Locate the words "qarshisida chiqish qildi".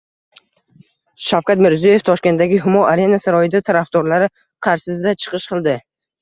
4.69-5.79